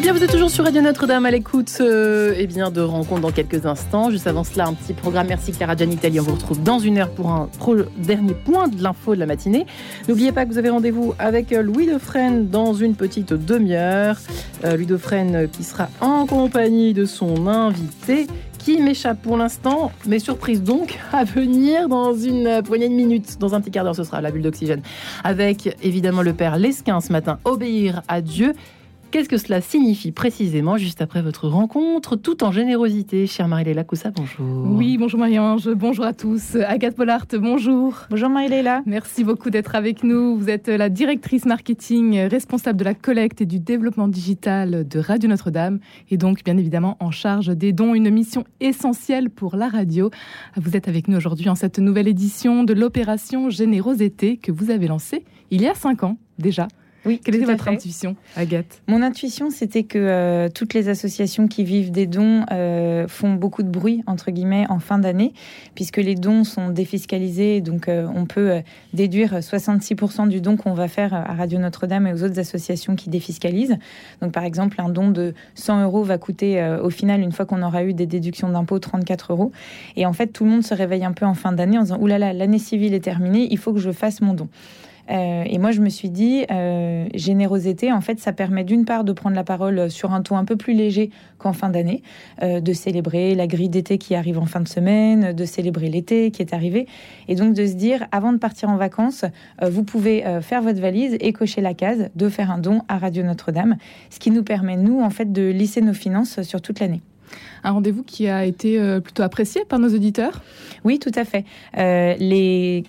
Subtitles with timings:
[0.00, 3.20] Eh bien, vous êtes toujours sur Radio Notre-Dame à l'écoute euh, eh bien, de rencontres
[3.20, 4.10] dans quelques instants.
[4.10, 5.26] Juste avant cela, un petit programme.
[5.28, 6.18] Merci Clara Gianitelli.
[6.20, 7.50] On vous retrouve dans une heure pour un
[7.98, 9.66] dernier point de l'info de la matinée.
[10.08, 14.16] N'oubliez pas que vous avez rendez-vous avec euh, Louis Defresne dans une petite demi-heure.
[14.64, 18.26] Euh, Louis Defresne qui sera en compagnie de son invité
[18.56, 23.54] qui m'échappe pour l'instant, mais surprise donc à venir dans une poignée de minutes, dans
[23.54, 24.80] un petit quart d'heure, ce sera la bulle d'oxygène,
[25.24, 28.54] avec évidemment le père Lesquin ce matin, obéir à Dieu.
[29.10, 34.12] Qu'est-ce que cela signifie précisément juste après votre rencontre, tout en générosité Chère Marie-Léla Coussa,
[34.12, 34.46] bonjour.
[34.66, 36.54] Oui, bonjour Marie-Ange, bonjour à tous.
[36.54, 38.06] Agathe Pollard, bonjour.
[38.08, 38.82] Bonjour Marie-Léla.
[38.86, 40.36] Merci beaucoup d'être avec nous.
[40.36, 45.28] Vous êtes la directrice marketing responsable de la collecte et du développement digital de Radio
[45.28, 50.10] Notre-Dame et donc bien évidemment en charge des dons, une mission essentielle pour la radio.
[50.54, 54.86] Vous êtes avec nous aujourd'hui en cette nouvelle édition de l'opération Générosité que vous avez
[54.86, 56.68] lancée il y a cinq ans déjà.
[57.06, 58.82] Oui, quelle était votre intuition, Agathe?
[58.86, 63.62] Mon intuition, c'était que euh, toutes les associations qui vivent des dons euh, font beaucoup
[63.62, 65.32] de bruit entre guillemets en fin d'année,
[65.74, 68.60] puisque les dons sont défiscalisés, donc euh, on peut
[68.92, 73.08] déduire 66% du don qu'on va faire à Radio Notre-Dame et aux autres associations qui
[73.08, 73.78] défiscalisent.
[74.20, 77.62] Donc par exemple, un don de 100 euros va coûter au final, une fois qu'on
[77.62, 79.52] aura eu des déductions d'impôts, 34 euros.
[79.96, 81.98] Et en fait, tout le monde se réveille un peu en fin d'année en disant
[81.98, 84.48] oulala, l'année civile est terminée, il faut que je fasse mon don.
[85.10, 89.04] Euh, et moi, je me suis dit, euh, générosité, en fait, ça permet d'une part
[89.04, 92.02] de prendre la parole sur un ton un peu plus léger qu'en fin d'année,
[92.42, 96.30] euh, de célébrer la grille d'été qui arrive en fin de semaine, de célébrer l'été
[96.30, 96.86] qui est arrivé,
[97.28, 99.24] et donc de se dire, avant de partir en vacances,
[99.62, 103.22] vous pouvez faire votre valise et cocher la case de faire un don à Radio
[103.22, 103.76] Notre-Dame,
[104.10, 107.00] ce qui nous permet, nous, en fait, de lisser nos finances sur toute l'année.
[107.64, 110.42] Un rendez-vous qui a été plutôt apprécié par nos auditeurs?
[110.84, 111.44] Oui, tout à fait.
[111.74, 112.84] les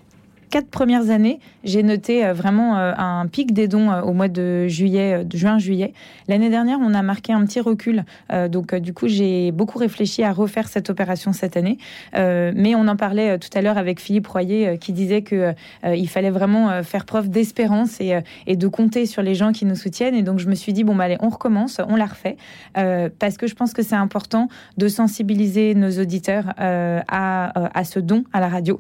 [0.52, 4.28] quatre premières années, j'ai noté euh, vraiment euh, un pic des dons euh, au mois
[4.28, 5.94] de juillet, juin-juillet.
[6.28, 8.04] L'année dernière, on a marqué un petit recul.
[8.50, 11.78] donc, du coup, j'ai beaucoup réfléchi à refaire cette opération cette année.
[12.14, 15.54] mais on en parlait tout à l'heure avec Philippe Royer, qui disait que
[15.86, 19.76] il fallait vraiment faire preuve d'espérance et, et, de compter sur les gens qui nous
[19.76, 20.16] soutiennent.
[20.16, 22.38] Et donc, je me suis dit bon, bah, allez, on recommence, on la refait,
[22.74, 24.48] parce que je pense que c'est important
[24.78, 28.80] de sensibiliser nos auditeurs à, à, ce don à la radio.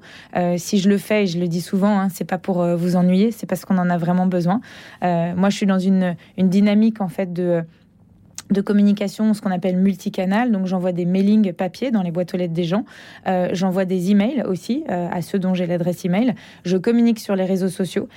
[0.58, 2.96] si je le fais, et je le dis souvent, hein, c'est pas pour euh, vous
[2.96, 4.62] ennuyer, c'est parce qu'on en a vraiment besoin.
[5.04, 7.64] Euh, moi, je suis dans une, une dynamique en fait de
[8.52, 10.52] de communication, ce qu'on appelle multicanal.
[10.52, 12.86] Donc j'envoie des mailings papier dans les boîtes aux lettres des gens.
[13.28, 16.36] Euh, j'envoie des emails aussi à ceux dont j'ai l'adresse email.
[16.66, 18.08] Je communique sur les réseaux sociaux.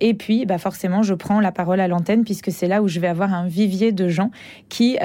[0.00, 3.00] et puis, bah forcément, je prends la parole à l'antenne puisque c'est là où je
[3.00, 4.30] vais avoir un vivier de gens
[4.68, 4.98] qui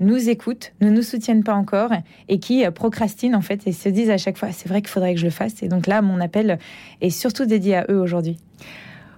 [0.00, 1.90] nous écoutent, ne nous soutiennent pas encore
[2.28, 5.14] et qui procrastinent en fait et se disent à chaque fois c'est vrai qu'il faudrait
[5.14, 5.62] que je le fasse.
[5.62, 6.58] Et donc là, mon appel
[7.00, 8.38] est surtout dédié à eux aujourd'hui.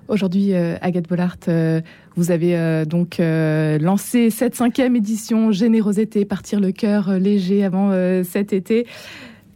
[0.07, 1.81] Aujourd'hui, euh, Agathe Bollard, euh,
[2.15, 7.91] vous avez euh, donc lancé cette cinquième édition Générosité, partir le cœur léger avant
[8.23, 8.87] cet été.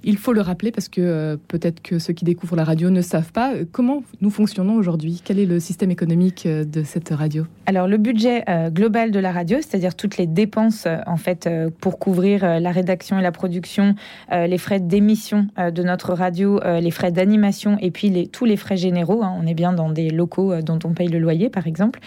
[0.04, 3.02] Il faut le rappeler parce que euh, peut-être que ceux qui découvrent la radio ne
[3.02, 5.20] savent pas euh, comment nous fonctionnons aujourd'hui.
[5.24, 7.46] Quel est le système économique euh, de cette radio?
[7.66, 11.48] Alors le budget global de la radio, c'est-à-dire toutes les dépenses en fait
[11.80, 13.94] pour couvrir la rédaction et la production,
[14.30, 19.22] les frais d'émission de notre radio, les frais d'animation et puis tous les frais généraux.
[19.22, 19.34] Hein.
[19.38, 22.00] on est bien dans des locaux dont on paye le loyer par exemple.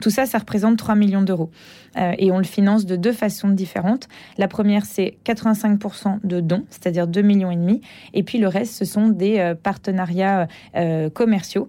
[0.00, 1.50] Tout ça, ça représente 3 millions d'euros.
[1.96, 4.08] Euh, et on le finance de deux façons différentes.
[4.36, 7.80] La première, c'est 85% de dons, c'est-à-dire 2 millions et demi.
[8.14, 11.68] Et puis le reste, ce sont des euh, partenariats euh, commerciaux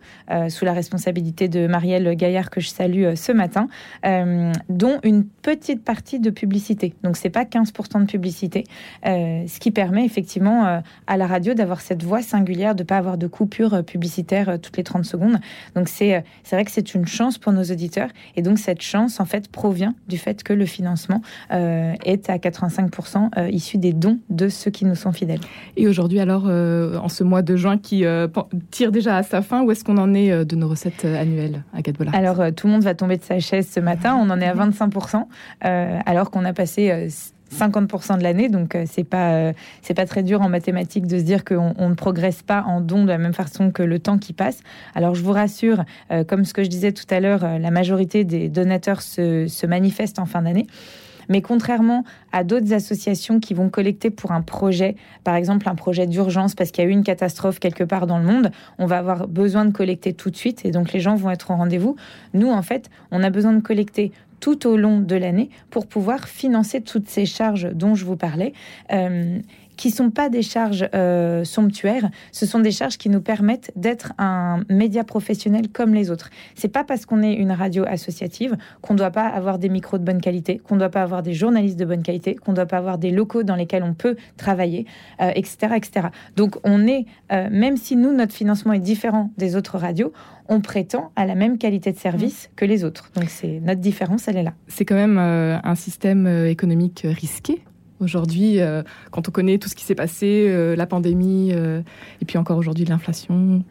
[0.50, 3.68] sous la responsabilité de Marielle Gaillard que je salue ce matin,
[4.70, 6.94] dont une petite partie de publicité.
[7.04, 8.64] Donc c'est pas 15% de publicité,
[9.04, 13.28] ce qui permet effectivement à la radio d'avoir cette voix singulière, de pas avoir de
[13.28, 15.40] coupure publicitaire toutes les 30 secondes.
[15.76, 19.20] Donc c'est c'est vrai que c'est une chance pour nos auditeurs et donc cette chance
[19.20, 21.22] en fait provient du fait que le financement
[21.52, 25.40] euh, est à 85% euh, issu des dons de ceux qui nous sont fidèles.
[25.78, 28.04] Et aujourd'hui, alors, euh, en ce mois de juin qui
[28.72, 31.82] tire déjà à sa fin, où est-ce qu'on en est de nos recettes annuelles à
[31.92, 32.16] Bollard?
[32.16, 34.18] Alors, tout le monde va tomber de sa chaise ce matin.
[34.20, 35.26] On en est à 25%,
[35.62, 37.08] alors qu'on a passé
[37.54, 41.18] 50% de l'année, donc euh, c'est pas euh, c'est pas très dur en mathématiques de
[41.18, 44.00] se dire qu'on on ne progresse pas en dons de la même façon que le
[44.00, 44.62] temps qui passe.
[44.96, 48.24] Alors je vous rassure, euh, comme ce que je disais tout à l'heure, la majorité
[48.24, 50.68] des donateurs se, se manifestent en fin d'année.
[51.30, 56.08] Mais contrairement à d'autres associations qui vont collecter pour un projet, par exemple un projet
[56.08, 58.98] d'urgence parce qu'il y a eu une catastrophe quelque part dans le monde, on va
[58.98, 61.96] avoir besoin de collecter tout de suite et donc les gens vont être au rendez-vous.
[62.34, 66.28] Nous, en fait, on a besoin de collecter tout au long de l'année pour pouvoir
[66.28, 68.54] financer toutes ces charges dont je vous parlais.
[68.92, 69.40] Euh,
[69.80, 72.10] qui sont pas des charges euh, somptuaires.
[72.34, 76.30] Ce sont des charges qui nous permettent d'être un média professionnel comme les autres.
[76.56, 80.04] C'est pas parce qu'on est une radio associative qu'on doit pas avoir des micros de
[80.04, 82.98] bonne qualité, qu'on doit pas avoir des journalistes de bonne qualité, qu'on doit pas avoir
[82.98, 84.86] des locaux dans lesquels on peut travailler,
[85.18, 86.08] etc., euh, etc.
[86.36, 90.12] Donc on est, euh, même si nous notre financement est différent des autres radios,
[90.50, 93.12] on prétend à la même qualité de service que les autres.
[93.16, 94.56] Donc c'est notre différence, elle est là.
[94.68, 97.62] C'est quand même un système économique risqué
[98.00, 98.82] Aujourd'hui, euh,
[99.12, 101.82] quand on connaît tout ce qui s'est passé, euh, la pandémie, euh,
[102.22, 103.62] et puis encore aujourd'hui l'inflation.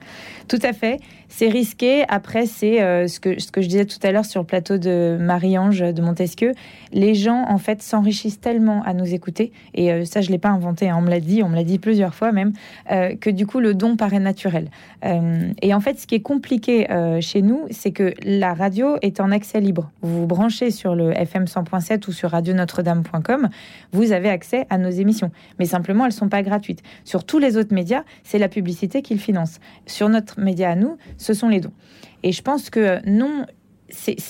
[0.49, 1.01] Tout à fait.
[1.29, 2.05] C'est risqué.
[2.09, 5.19] Après, c'est ce, que, ce que je disais tout à l'heure sur le plateau de
[5.21, 6.53] Marie-Ange de Montesquieu.
[6.93, 10.49] Les gens, en fait, s'enrichissent tellement à nous écouter, et ça, je ne l'ai pas
[10.49, 12.55] inventé, hein, on me l'a dit, on me l'a dit plusieurs fois même,
[12.89, 14.71] que du coup, le don paraît naturel.
[15.03, 16.87] et en fait, ce qui est compliqué
[17.21, 19.91] chez nous, c'est que la radio est en accès libre.
[20.01, 23.51] Vous vous branchez sur le FM 100.7 ou sur radionotre-dame.com,
[23.93, 25.31] vous avez avez accès à nos émissions.
[25.59, 26.83] Mais simplement, elles ne sont pas gratuites.
[27.05, 29.61] Sur tous les autres médias, c'est la publicité qu'ils financent.
[29.87, 31.73] Sur notre média à nous, ce sont les dons.
[32.23, 33.47] Et je pense que non,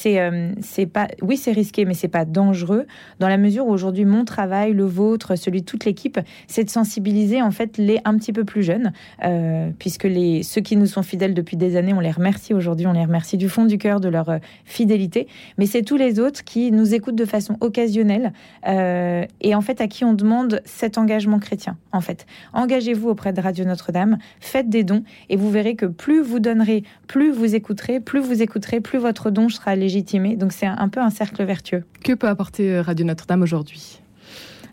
[0.07, 2.87] euh, c'est pas oui c'est risqué mais c'est pas dangereux
[3.19, 6.71] dans la mesure où aujourd'hui mon travail le vôtre celui de toute l'équipe c'est de
[6.71, 8.93] sensibiliser en fait les un petit peu plus jeunes
[9.25, 12.87] euh, puisque les ceux qui nous sont fidèles depuis des années on les remercie aujourd'hui
[12.87, 15.27] on les remercie du fond du cœur de leur euh, fidélité.
[15.59, 18.33] Mais c'est tous les autres qui nous écoutent de façon occasionnelle
[18.65, 22.27] et en fait à qui on demande cet engagement chrétien en fait.
[22.53, 26.85] Engagez-vous auprès de Radio Notre-Dame faites des dons et vous verrez que plus vous donnerez
[27.07, 30.37] plus vous écouterez plus vous écouterez plus votre don sera légitimé.
[30.37, 31.85] Donc c'est un peu un cercle vertueux.
[32.05, 34.01] Que peut apporter euh, Radio Notre-Dame aujourd'hui?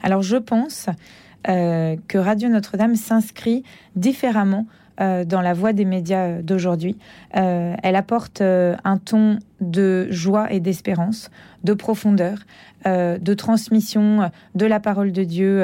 [0.04, 0.88] Alors je pense
[1.48, 3.63] euh, que Radio Notre-Dame s'inscrit
[3.95, 4.68] différemment
[5.01, 6.98] euh, dans la voie des médias d'aujourd'hui.
[7.31, 11.30] elle apporte un ton de joie et d'espérance,
[11.63, 12.39] de profondeur,
[12.86, 15.63] de transmission de la parole de Dieu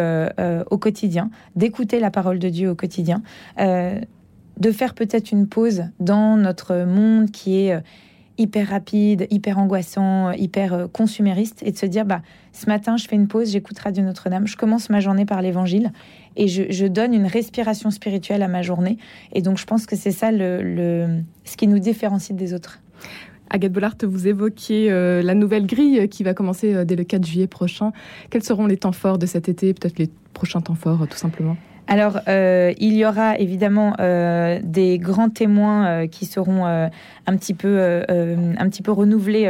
[0.70, 3.22] au quotidien, d'écouter la parole de Dieu au quotidien,
[3.58, 7.82] de faire peut-être une pause dans notre monde qui est
[8.42, 12.22] hyper rapide, hyper angoissant, hyper euh, consumériste, et de se dire, bah,
[12.52, 15.92] ce matin, je fais une pause, j'écoute Radio Notre-Dame, je commence ma journée par l'Évangile,
[16.36, 18.98] et je, donne une respiration spirituelle à ma journée.
[19.34, 22.82] Et donc, je pense que c'est ça le, ce qui nous différencie des autres.
[23.50, 27.26] Agathe Bollard, vous évoquiez euh, la nouvelle grille qui va commencer euh, dès le 4
[27.26, 27.92] juillet prochain.
[28.30, 31.58] Quels seront les temps forts de cet été, peut-être les prochains temps forts, tout simplement?
[31.88, 37.54] Alors, euh, il y aura évidemment euh, des grands témoins euh, qui seront un petit
[37.54, 39.50] peu, un petit peu renouvelés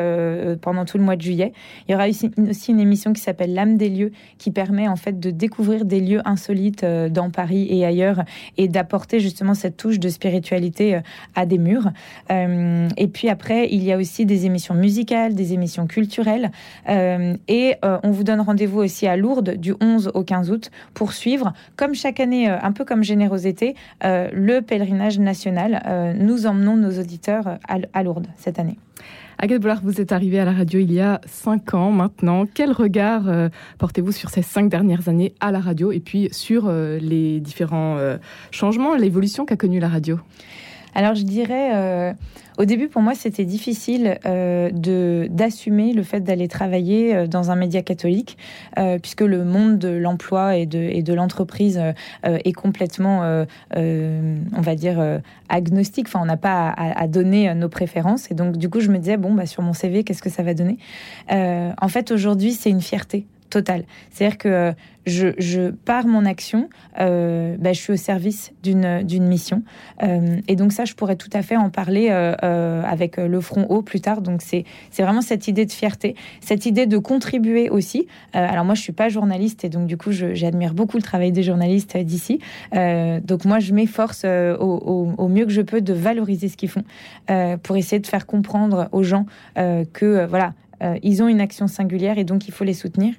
[0.62, 1.54] pendant tout le mois de juillet.
[1.88, 2.32] Il y aura aussi,
[2.72, 6.22] une émission qui s'appelle L'âme des lieux, qui permet en fait de découvrir des lieux
[6.26, 8.24] insolites dans Paris et ailleurs,
[8.58, 11.00] et d'apporter justement cette touche de spiritualité
[11.36, 11.92] à des murs.
[12.30, 16.52] et puis après, il y a aussi des émissions musicales, des émissions culturelles,
[16.88, 21.54] et on vous donne rendez-vous aussi à Lourdes du 11 au 15 août pour suivre,
[21.78, 25.82] comme chaque année, euh, un peu comme Générosité, euh, le pèlerinage national.
[25.86, 28.78] Euh, nous emmenons nos auditeurs à, Lourdes cette année.
[29.38, 32.46] Agathe Bollard, vous êtes arrivée à la radio il y a cinq ans maintenant.
[32.52, 33.24] Quel regard
[33.80, 37.98] portez-vous sur ces cinq dernières années à la radio et puis sur les différents
[38.52, 40.20] changements, l'évolution qu'a connue la radio?
[40.94, 42.14] Alors je dirais, euh,
[42.58, 47.50] au début pour moi c'était difficile euh, de d'assumer le fait d'aller travailler euh, dans
[47.50, 48.38] un média catholique,
[49.02, 51.82] puisque le monde de l'emploi et de, et de l'entreprise
[52.24, 53.46] est complètement,
[53.76, 56.08] on va dire, agnostique.
[56.08, 58.32] Enfin, on n'a pas à, à, donner nos préférences.
[58.32, 60.44] Et donc du coup je me disais, bon, bah, sur mon CV, qu'est-ce que ça
[60.44, 60.78] va donner?
[61.30, 63.84] En fait aujourd'hui c'est une fierté totale.
[64.10, 64.74] C'est-à-dire que
[65.06, 69.64] je, je pars mon action, euh, bah, je suis au service d'une d'une mission.
[70.04, 73.66] Euh, et donc ça, je pourrais tout à fait en parler euh, avec le front
[73.70, 74.22] haut plus tard.
[74.22, 74.66] Donc c'est
[75.00, 78.08] vraiment cette idée de fierté, cette idée de contribuer aussi.
[78.34, 81.44] alors moi, je suis pas journaliste et donc du coup, j'admire beaucoup le travail des
[81.44, 82.40] journalistes d'ici.
[82.72, 86.84] donc moi, je m'efforce au, au, mieux que je peux de valoriser ce qu'ils font
[87.64, 90.61] pour essayer de faire comprendre aux gens que voilà euh,
[91.04, 93.14] ils ont une action singulière et donc il faut les soutenir.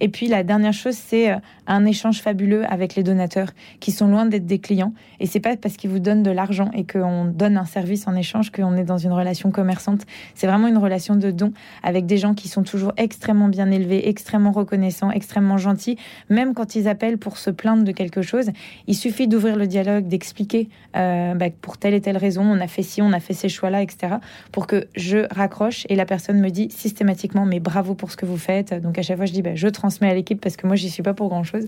[0.00, 1.36] Et puis la dernière chose, c'est euh,
[1.66, 3.48] un échange fabuleux avec les donateurs
[3.80, 4.92] qui sont loin d'être des clients.
[5.20, 8.14] Et c'est pas parce qu'ils vous donnent de l'argent et qu'on donne un service en
[8.14, 10.02] échange qu'on est dans une relation commerçante.
[10.34, 14.08] C'est vraiment une relation de don avec des gens qui sont toujours extrêmement bien élevés,
[14.08, 15.96] extrêmement reconnaissants, extrêmement gentils.
[16.30, 18.50] Même quand ils appellent pour se plaindre de quelque chose,
[18.86, 22.66] il suffit d'ouvrir le dialogue, d'expliquer euh, bah, pour telle et telle raison, on a
[22.66, 24.16] fait ci, on a fait ces choix-là, etc.
[24.52, 28.26] Pour que je raccroche et la personne me dit systématiquement mais bravo pour ce que
[28.26, 28.74] vous faites.
[28.74, 30.90] Donc à chaque fois je dis bah, je transmets à l'équipe parce que moi j'y
[30.90, 31.66] suis pas pour grand chose.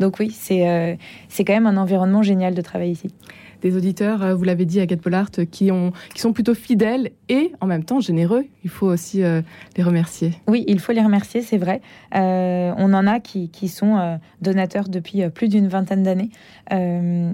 [0.00, 0.94] Donc oui, c'est euh,
[1.28, 3.10] c'est quand même un environnement génial de travailler ici.
[3.62, 7.66] des auditeurs, vous l'avez dit, Agathe Pollard, qui, ont, qui sont plutôt fidèles et en
[7.66, 8.44] même temps généreux.
[8.64, 10.32] Il faut aussi les remercier.
[10.48, 11.80] Oui, il faut les remercier, c'est vrai.
[12.12, 16.30] on en a qui, qui sont donateurs depuis plus d'une vingtaine d'années.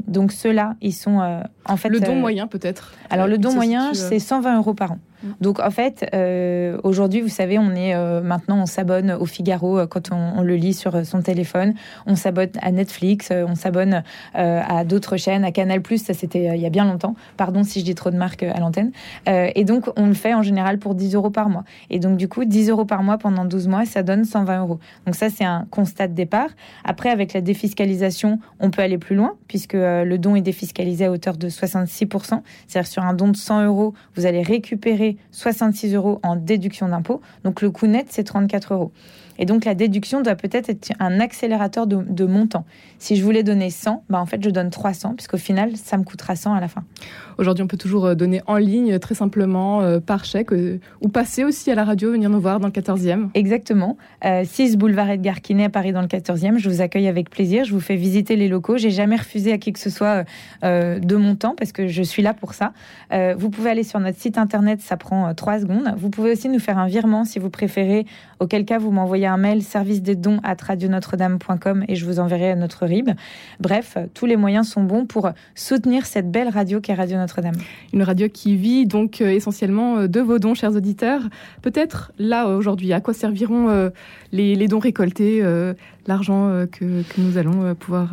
[0.06, 1.18] donc ceux-là, ils sont
[1.64, 1.88] en fait...
[1.88, 4.99] Le don moyen peut-être Alors le don moyen, c'est 120 euros par an.
[5.22, 5.28] Mm.
[5.40, 9.78] Donc en fait, euh, aujourd'hui, vous savez, on est euh, maintenant, on s'abonne au Figaro
[9.78, 11.75] euh, quand on, le lit sur son téléphone.
[12.06, 14.02] On s'abonne à Netflix, on s'abonne
[14.34, 15.82] à d'autres chaînes, à Canal+.
[15.96, 17.14] Ça, c'était il y a bien longtemps.
[17.37, 18.92] Pardon si je dis trop de marques à l'antenne.
[19.26, 21.64] et donc, on le fait en général pour 10 euros par mois.
[21.90, 24.78] Et donc, du coup, 10 euros par mois pendant 12 mois, ça donne 120 euros.
[25.06, 26.48] Donc ça, c'est un constat de départ.
[26.84, 31.10] Après, avec la défiscalisation, on peut aller plus loin puisque le don est défiscalisé à
[31.10, 32.42] hauteur de 66%.
[32.66, 37.20] C'est-à-dire sur un don de 100 euros, vous allez récupérer 66 euros en déduction d'impôt.
[37.44, 38.92] Donc le coût net, c'est 34 euros.
[39.38, 42.64] Et donc la déduction doit peut-être être un accélérateur de, montant.
[42.99, 46.04] Si je voulais donner 100, bah en fait je donne 300, puisqu'au final, ça me
[46.04, 46.83] coûtera 100 à la fin.
[47.38, 51.09] Aujourd'hui, on peut toujours euh, donner en ligne, très simplement, euh, par chèque, euh, ou
[51.09, 53.28] passer aussi à la radio, venir nous voir dans le 14e.
[53.35, 53.97] Exactement.
[54.23, 56.59] 6 boulevard Edgar Quinet à Paris dans le 14e.
[56.59, 57.64] Je vous accueille avec plaisir.
[57.64, 58.76] Je vous fais visiter les locaux.
[58.76, 60.25] J'ai jamais refusé à qui que ce soit
[60.62, 62.73] de mon temps, parce que je suis là pour ça.
[63.37, 65.95] vous pouvez aller sur notre site internet, ça prend 3 secondes.
[65.97, 68.07] Vous pouvez aussi nous faire un virement si vous préférez,
[68.40, 72.54] auquel cas vous m'envoyez un mail service des dons à radionotre-dame.com et je vous enverrai
[72.56, 73.11] notre RIB.
[73.61, 77.56] Bref, tous les moyens sont bons pour soutenir cette belle radio qu'est Radio Notre-Dame.
[77.92, 81.23] Une radio qui vit donc euh, essentiellement euh, de vos dons, chers auditeurs.
[81.62, 83.90] Peut-être là aujourd'hui, à quoi serviront euh,
[84.32, 85.42] les, dons récoltés,
[86.06, 88.11] l'argent que, nous allons pouvoir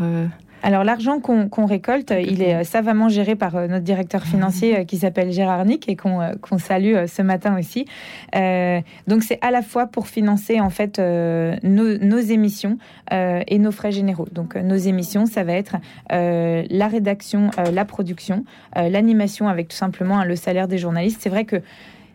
[0.65, 4.27] alors l'argent qu'on récolte, il est euh, savamment géré par euh, notre directeur ah.
[4.27, 7.85] financier euh, qui s'appelle Gérard Nick et qu'on salue ce matin aussi.
[8.33, 12.79] donc c'est à la fois pour financer en fait nos, émissions
[13.11, 14.27] et nos frais généraux.
[14.31, 15.75] Donc nos émissions, ça va être
[16.09, 18.43] la rédaction, la production,
[18.75, 21.19] l'animation avec tout simplement hein, le salaire des journalistes.
[21.21, 21.61] C'est vrai que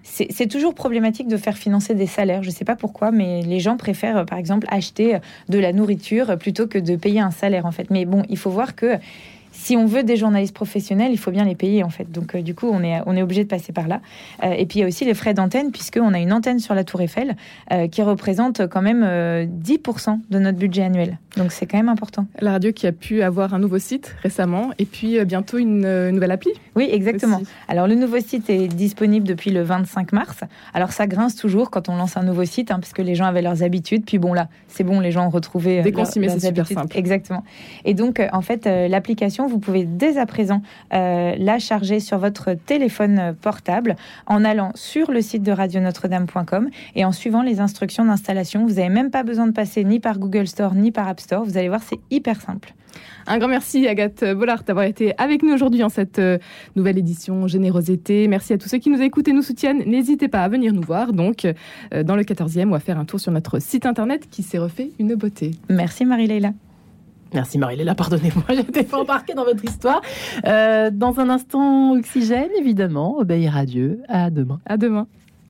[0.02, 2.42] c'est toujours problématique de faire financer des salaires.
[2.42, 6.36] Je ne sais pas pourquoi, mais les gens préfèrent, par exemple, acheter de la nourriture
[6.38, 7.90] plutôt que de payer un salaire, en fait.
[7.90, 8.98] Mais bon, il faut voir que
[9.60, 12.10] si on veut des journalistes professionnels, il faut bien les payer en fait.
[12.10, 14.00] Donc euh, du coup, on est, on est obligé de passer par là.
[14.42, 16.74] Euh, et puis il y a aussi les frais d'antenne, puisqu'on a une antenne sur
[16.74, 17.36] la Tour Eiffel
[17.70, 21.18] euh, qui représente quand même 10% de notre budget annuel.
[21.36, 22.26] Donc c'est quand même important.
[22.40, 26.32] La radio qui a pu avoir un nouveau site récemment et puis bientôt une, nouvelle
[26.32, 26.50] appli.
[26.74, 27.42] Oui, exactement.
[27.68, 30.40] Alors le nouveau site est disponible depuis le 25 mars.
[30.72, 33.26] Alors ça grince toujours quand on lance un nouveau site, hein, parce que les gens
[33.26, 34.04] avaient leurs habitudes.
[34.06, 36.96] Puis bon là, c'est bon, les gens ont retrouvé Dès c'est super simple.
[36.96, 37.44] Exactement.
[37.84, 42.54] Et donc en fait, l'application vous pouvez dès à présent euh, la charger sur votre
[42.54, 48.66] téléphone portable en allant sur le site de radionotre-dame.com et en suivant les instructions d'installation.
[48.66, 51.44] Vous n'avez même pas besoin de passer ni par Google Store ni par App Store.
[51.44, 52.74] Vous allez voir, c'est hyper simple.
[53.26, 56.38] Un grand merci Agathe Bollard d'avoir été avec nous aujourd'hui en cette euh,
[56.76, 58.26] nouvelle édition Générosité.
[58.28, 59.82] Merci à tous ceux qui nous écoutent et nous soutiennent.
[59.86, 63.04] N'hésitez pas à venir nous voir donc euh, dans le 14e ou à faire un
[63.04, 65.52] tour sur notre site internet qui s'est refait une beauté.
[65.68, 66.52] Merci Marie-Leila.
[67.32, 70.00] Merci Marie-Léla, pardonnez-moi, j'étais pas embarquée dans votre histoire.
[70.46, 74.02] Euh, dans un instant, Oxygène, évidemment, obéir à Dieu.
[74.08, 74.60] À demain.
[74.66, 75.06] À demain.